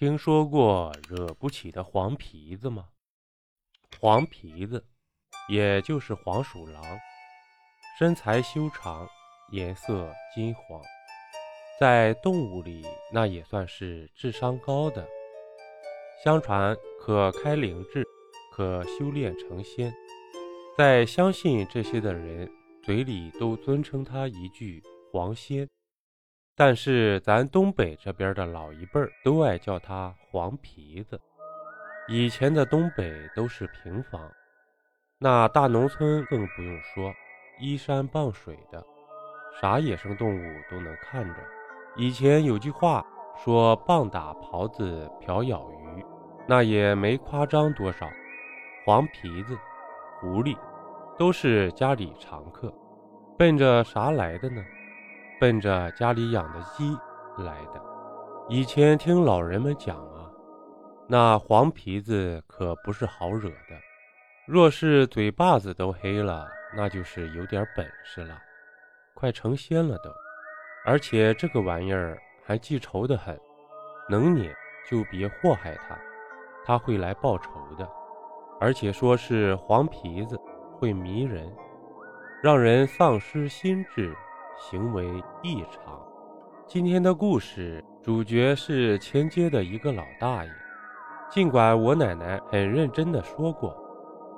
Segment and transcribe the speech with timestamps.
[0.00, 2.88] 听说过惹不起的黄皮子吗？
[4.00, 4.82] 黄皮子，
[5.46, 6.82] 也就是黄鼠狼，
[7.98, 9.06] 身材修长，
[9.52, 10.80] 颜色金黄，
[11.78, 12.82] 在动物里
[13.12, 15.06] 那也算是智商高的。
[16.24, 18.02] 相传可开灵智，
[18.54, 19.92] 可修炼成仙。
[20.78, 22.50] 在相信这些的人
[22.82, 24.82] 嘴里都尊称他一句
[25.12, 25.68] “黄仙”。
[26.60, 31.18] 但是咱东北这边的老一辈儿都爱叫他黄皮子。
[32.06, 34.30] 以前的东北都是平房，
[35.18, 37.14] 那大农村更不用说，
[37.58, 38.84] 依山傍水的，
[39.58, 41.36] 啥野生动物都能看着。
[41.96, 43.02] 以前有句话
[43.42, 46.04] 说“棒打狍子，瓢舀鱼”，
[46.46, 48.06] 那也没夸张多少。
[48.84, 49.56] 黄皮子、
[50.20, 50.54] 狐狸
[51.16, 52.70] 都是家里常客，
[53.38, 54.62] 奔着啥来的呢？
[55.40, 56.94] 奔着家里养的鸡
[57.42, 57.82] 来的。
[58.50, 60.30] 以前听老人们讲啊，
[61.08, 63.80] 那黄皮子可不是好惹的。
[64.46, 68.36] 若是嘴巴子都黑了，那就是有点本事了，
[69.14, 70.10] 快成仙了都。
[70.84, 73.38] 而且这个玩意儿还记仇的很，
[74.10, 74.54] 能撵
[74.90, 75.98] 就别祸害他，
[76.66, 77.88] 他会来报仇的。
[78.60, 80.38] 而且说是黄皮子
[80.78, 81.50] 会迷人，
[82.42, 84.14] 让人丧失心智。
[84.60, 85.06] 行为
[85.42, 85.98] 异常。
[86.66, 90.50] 今天的故事主角是前街的一个老大爷。
[91.30, 93.74] 尽管我奶奶很认真的说过，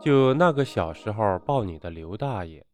[0.00, 2.64] 就那个小时候抱你的刘大爷，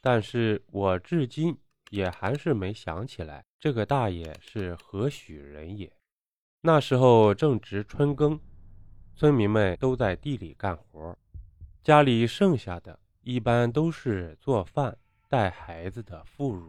[0.00, 1.56] 但是我至今
[1.90, 5.90] 也还是没想起来这个大爷是何许人也。
[6.62, 8.38] 那时候正值春耕，
[9.14, 11.16] 村民们都在地里干活，
[11.84, 14.98] 家里剩下的一般都是做饭。
[15.32, 16.60] 带孩子的妇孺，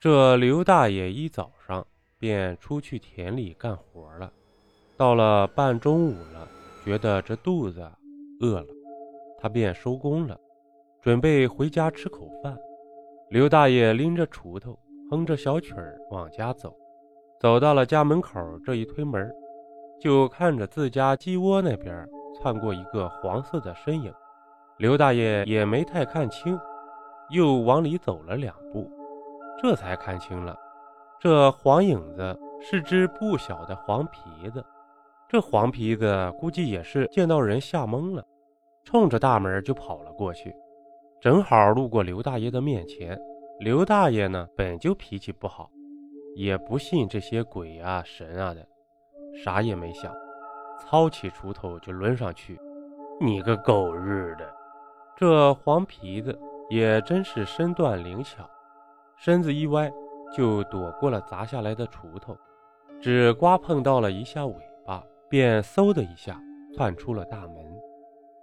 [0.00, 1.86] 这刘大爷一早上
[2.18, 4.32] 便出去田里干活了。
[4.96, 6.48] 到了半中午了，
[6.82, 7.86] 觉得这肚子
[8.40, 8.66] 饿了，
[9.38, 10.40] 他便收工了，
[11.02, 12.56] 准备回家吃口饭。
[13.28, 14.78] 刘大爷拎着锄头，
[15.10, 16.74] 哼着小曲儿往家走。
[17.38, 19.30] 走到了家门口，这一推门，
[20.00, 22.08] 就看着自家鸡窝那边
[22.40, 24.10] 窜过一个黄色的身影。
[24.78, 26.58] 刘大爷也没太看清。
[27.30, 28.90] 又往里走了两步，
[29.60, 30.56] 这才看清了，
[31.18, 34.64] 这黄影子是只不小的黄皮子。
[35.28, 38.24] 这黄皮子估计也是见到人吓懵了，
[38.84, 40.54] 冲着大门就跑了过去，
[41.20, 43.18] 正好路过刘大爷的面前。
[43.58, 45.70] 刘大爷呢，本就脾气不好，
[46.36, 48.66] 也不信这些鬼啊神啊的，
[49.42, 50.12] 啥也没想，
[50.78, 52.60] 操起锄头就抡上去。
[53.20, 54.44] 你个狗日的！
[55.16, 56.36] 这黄皮子。
[56.70, 58.48] 也真是身段灵巧，
[59.16, 59.92] 身子一歪，
[60.36, 62.36] 就躲过了砸下来的锄头，
[63.00, 64.54] 只刮碰到了一下尾
[64.86, 66.40] 巴，便嗖的一下
[66.74, 67.56] 窜出了大门。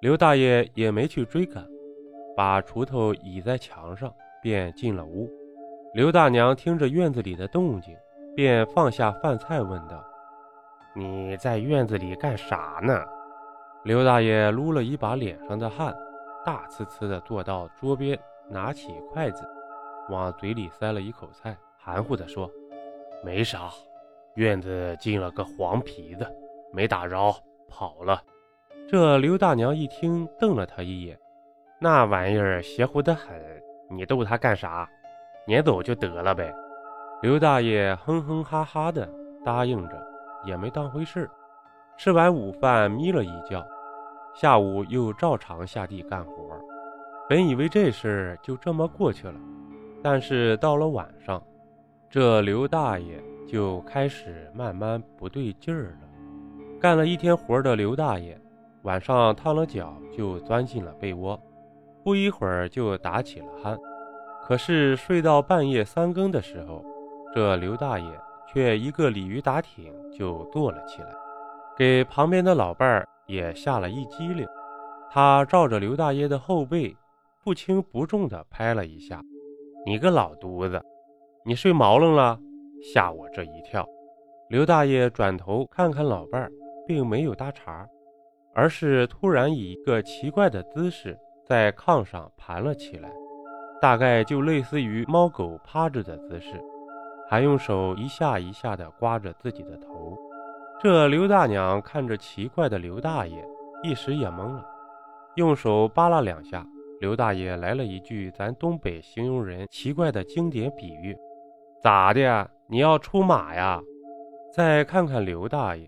[0.02, 1.66] 刘大爷也没去追赶，
[2.36, 5.30] 把锄头倚在墙上，便进了屋。
[5.94, 7.96] 刘大娘听着院子里的动静，
[8.36, 10.04] 便放下饭菜，问道
[10.96, 13.04] ：“你在院子里干啥呢？”
[13.84, 15.94] 刘大爷撸了一把脸上的汗。
[16.44, 18.18] 大呲呲地坐到桌边，
[18.50, 19.48] 拿起筷子，
[20.10, 22.50] 往嘴里塞了一口菜，含糊地说
[23.24, 23.70] ：“没啥，
[24.36, 26.28] 院子进了个黄皮子，
[26.74, 27.36] 没打着，
[27.70, 28.22] 跑了。”
[28.90, 31.18] 这刘大娘一听，瞪了他一眼
[31.80, 33.40] ：“那玩意儿邪乎得很，
[33.90, 34.90] 你逗他干啥？
[35.46, 36.54] 撵走就得了呗。”
[37.22, 39.08] 刘大爷哼哼哈哈的
[39.46, 40.08] 答应着，
[40.44, 41.30] 也没当回事
[41.98, 43.64] 吃完午饭，眯了一觉。
[44.34, 46.34] 下午又照常下地干活，
[47.28, 49.36] 本以为这事儿就这么过去了，
[50.02, 51.42] 但是到了晚上，
[52.10, 56.08] 这刘大爷就开始慢慢不对劲儿了。
[56.80, 58.40] 干了一天活的刘大爷，
[58.84, 61.40] 晚上烫了脚就钻进了被窝，
[62.04, 63.78] 不一会儿就打起了鼾。
[64.44, 66.84] 可是睡到半夜三更的时候，
[67.36, 68.06] 这刘大爷
[68.52, 71.10] 却一个鲤鱼打挺就坐了起来，
[71.78, 73.08] 给旁边的老伴儿。
[73.32, 74.46] 也吓了一激灵，
[75.10, 76.94] 他照着刘大爷的后背，
[77.46, 79.24] 不轻不重地拍了一下。
[79.86, 80.84] 你个老犊子，
[81.46, 82.38] 你睡毛愣了，
[82.94, 83.88] 吓我这一跳。
[84.50, 86.52] 刘大爷转头看看老伴儿，
[86.86, 87.88] 并没有搭茬，
[88.54, 93.10] 而是突然以一个奇怪的姿势在炕上盘了起来，
[93.82, 96.62] 大概就类似于猫狗趴着的姿势，
[97.30, 100.18] 还用手一下一下地刮着自己的头。
[100.84, 103.48] 这刘大娘看着奇怪的刘大爷，
[103.84, 104.66] 一时也懵了，
[105.36, 106.66] 用手扒拉两下，
[107.00, 111.16] 刘大爷来了一句咱东北形容人奇怪的经典比喻
[111.84, 112.50] ：“咋的？
[112.68, 113.80] 你要出马呀？”
[114.52, 115.88] 再看看刘大爷，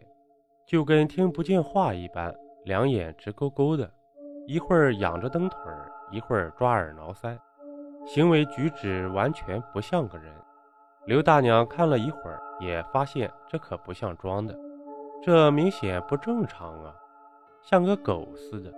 [0.64, 2.32] 就跟听不见话一般，
[2.64, 3.90] 两眼直勾勾的，
[4.46, 7.36] 一会儿仰着蹬腿儿，一会儿抓耳挠腮，
[8.06, 10.32] 行为举止完全不像个人。
[11.08, 14.56] 刘大娘看了一会儿，也发现这可不像装的，
[15.26, 16.94] 这明显不正常啊，
[17.62, 18.70] 像个狗似的。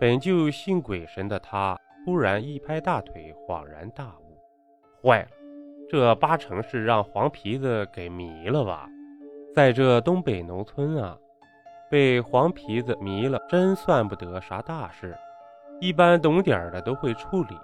[0.00, 4.36] 本就信鬼神的他，突然一拍大腿，恍然大悟：
[5.00, 5.28] 坏了，
[5.88, 8.88] 这八成是让黄皮子给迷了吧？
[9.54, 11.16] 在这东北农村啊，
[11.88, 15.16] 被黄皮子迷了，真算不得啥大事，
[15.80, 17.56] 一般懂点的都会处理。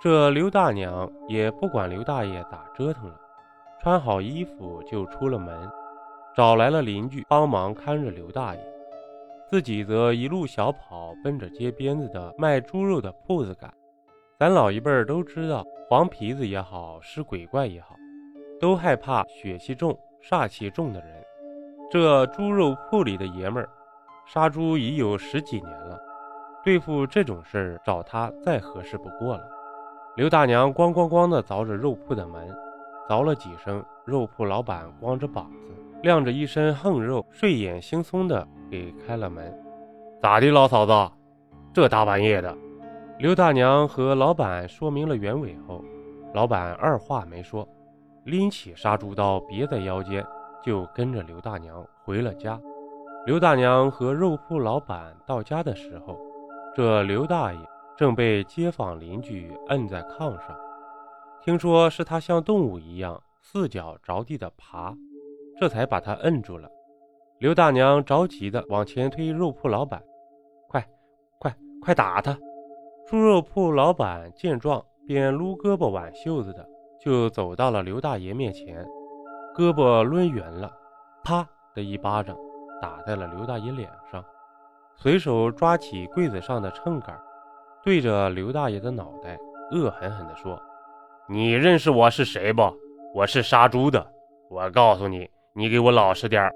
[0.00, 3.20] 这刘大娘也不管刘大爷咋折腾了。
[3.80, 5.70] 穿好衣服就出了门，
[6.38, 8.60] 找来了邻居帮忙看着刘大爷，
[9.48, 13.68] 自己则一路小跑奔着街边子的卖猪肉的铺子赶。
[14.38, 17.96] 咱老一辈儿都知道，黄皮子也好，是鬼怪也好，
[18.60, 21.08] 都害怕血气重、煞气重的人。
[21.90, 23.68] 这猪肉铺里的爷们儿
[24.24, 25.98] 杀猪已有十几年了，
[26.62, 29.42] 对付这种事儿找他再合适不过了。
[30.14, 32.48] 刘大娘咣咣咣地凿着肉铺的门。
[33.08, 35.72] 凿了几声，肉铺老板光着膀子，
[36.02, 39.52] 晾着一身横肉，睡眼惺忪的给开了门。
[40.20, 41.12] 咋的，老嫂子？
[41.72, 42.56] 这大半夜的？
[43.18, 45.84] 刘大娘和老板说明了原委后，
[46.34, 47.68] 老板二话没说，
[48.24, 50.24] 拎起杀猪刀别在腰间，
[50.62, 52.60] 就跟着刘大娘回了家。
[53.26, 56.16] 刘大娘和肉铺老板到家的时候，
[56.74, 57.58] 这刘大爷
[57.96, 60.56] 正被街坊邻居摁在炕上。
[61.42, 64.94] 听说是他像动物一样四脚着地的爬，
[65.58, 66.68] 这才把他摁住了。
[67.38, 70.02] 刘大娘着急的往前推肉铺老板
[70.68, 70.84] ：“快，
[71.38, 72.36] 快，快打他！”
[73.06, 76.68] 猪肉铺老板见状，便撸胳膊挽袖子的
[77.00, 78.84] 就走到了刘大爷面前，
[79.56, 80.70] 胳膊抡圆了，
[81.24, 82.36] 啪的一巴掌
[82.82, 84.24] 打在了刘大爷脸上，
[84.96, 87.18] 随手抓起柜子上的秤杆，
[87.82, 89.38] 对着刘大爷的脑袋
[89.72, 90.60] 恶狠狠地说。
[91.28, 92.62] 你认识我是谁不？
[93.14, 94.06] 我是杀猪的。
[94.50, 95.28] 我告诉你，
[95.58, 96.48] 你给我老实点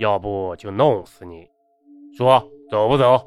[0.00, 1.48] 要不就弄死你。
[2.18, 3.24] 说走不走？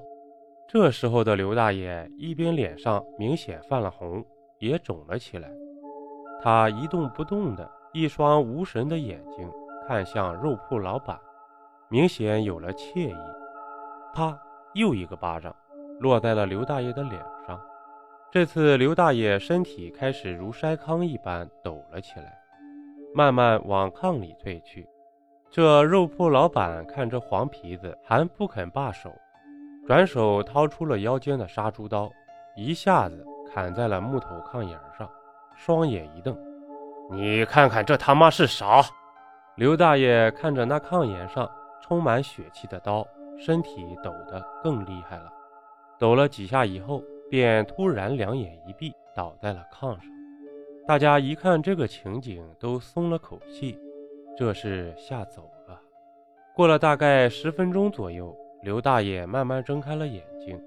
[0.68, 4.22] 这时候的刘大爷一边脸上明显泛了红，
[4.60, 5.50] 也肿了起来。
[6.42, 9.50] 他一动不动的，一双无神的眼睛
[9.88, 11.18] 看向肉铺老板，
[11.88, 13.16] 明显有了惬意。
[14.14, 14.38] 啪，
[14.74, 15.56] 又一个巴掌
[16.02, 17.14] 落在了刘大爷的脸
[17.48, 17.58] 上。
[18.30, 22.38] 这次刘大爷身体开始如筛糠一般抖了起来，
[23.14, 24.86] 慢慢往炕里退去。
[25.56, 29.10] 这肉铺老板看着黄皮子还不肯罢手，
[29.88, 32.12] 转手掏出了腰间的杀猪刀，
[32.58, 35.10] 一下子砍在了木头炕沿上，
[35.56, 36.38] 双眼一瞪
[37.10, 38.84] ：“你看看这他妈是啥？”
[39.56, 41.50] 刘大爷看着那炕沿上
[41.82, 43.08] 充满血气的刀，
[43.40, 45.32] 身体抖得更厉害了，
[45.98, 47.02] 抖了几下以后。
[47.28, 50.06] 便突然两眼一闭，倒在了炕上。
[50.86, 53.80] 大家一看这个情景，都松了口气，
[54.38, 55.80] 这是吓走了。
[56.54, 60.60] 过了大概十分钟左右，刘大爷慢慢睁开了眼睛。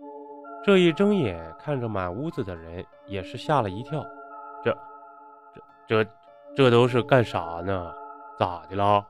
[0.65, 4.05] 这一睁眼，看着满屋子的人，也是吓了一跳。
[4.63, 4.77] 这、
[5.87, 6.11] 这、这、
[6.57, 7.93] 这都是干啥呢？
[8.39, 9.07] 咋的了？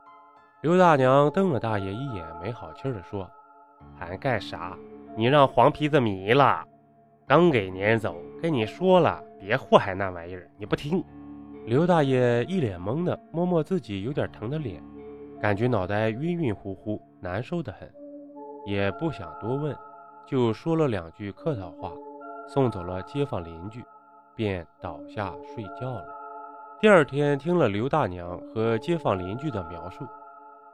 [0.61, 3.29] 刘大娘瞪了大爷一眼，没好气地说
[3.97, 4.77] ：“还干啥？
[5.15, 6.63] 你让黄皮子迷了。”
[7.27, 11.03] 刚给撵走，跟你说了，别祸害那玩意儿，你不听。
[11.65, 14.83] 刘大爷一脸懵的，摸摸自己有点疼的脸，
[15.39, 17.91] 感觉脑袋晕晕乎乎，难受的很，
[18.65, 19.75] 也不想多问，
[20.25, 21.91] 就说了两句客套话，
[22.47, 23.83] 送走了街坊邻居，
[24.35, 26.05] 便倒下睡觉了。
[26.81, 30.07] 第二天听了刘大娘和街坊邻居的描述，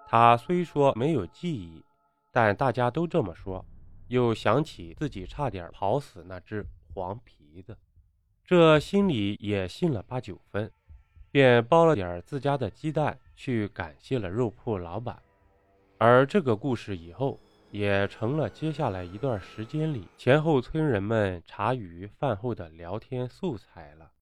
[0.08, 1.84] 他虽说没有记忆，
[2.32, 3.66] 但大家都这么说。
[4.08, 6.64] 又想起自己差点跑死那只
[6.94, 7.76] 黄皮子，
[8.48, 10.72] 这心里也信了八九分，
[11.32, 15.20] 便包了点自家的鸡蛋去感谢了肉铺老板。
[15.98, 17.40] 而这个故事以后
[17.72, 24.12] 也成了接下来一段时间里前后村人们茶余饭后的聊天素材了。